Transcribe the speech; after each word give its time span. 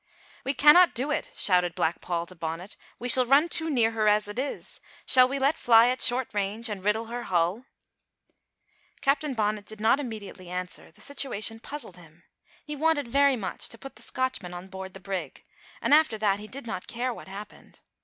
"We 0.43 0.55
cannot 0.55 0.95
do 0.95 1.11
it," 1.11 1.29
shouted 1.35 1.75
Black 1.75 2.01
Paul 2.01 2.25
to 2.25 2.33
Bonnet, 2.33 2.75
"we 2.97 3.07
shall 3.07 3.23
run 3.23 3.49
too 3.49 3.69
near 3.69 3.91
her 3.91 4.07
as 4.07 4.27
it 4.27 4.39
is. 4.39 4.81
Shall 5.05 5.27
we 5.27 5.37
let 5.37 5.59
fly 5.59 5.89
at 5.89 6.01
short 6.01 6.33
range 6.33 6.69
and 6.69 6.83
riddle 6.83 7.05
her 7.05 7.21
hull?" 7.25 7.65
Captain 9.01 9.35
Bonnet 9.35 9.67
did 9.67 9.79
not 9.79 9.99
immediately 9.99 10.49
answer; 10.49 10.89
the 10.89 11.01
situation 11.01 11.59
puzzled 11.59 11.97
him. 11.97 12.23
He 12.65 12.75
wanted 12.75 13.07
very 13.09 13.35
much 13.35 13.69
to 13.69 13.77
put 13.77 13.95
the 13.95 14.01
Scotchman 14.01 14.55
on 14.55 14.69
board 14.69 14.95
the 14.95 14.99
brig, 14.99 15.43
and 15.83 15.93
after 15.93 16.17
that 16.17 16.39
he 16.39 16.47
did 16.47 16.65
not 16.65 16.87
care 16.87 17.13
what 17.13 17.27
happened. 17.27 17.81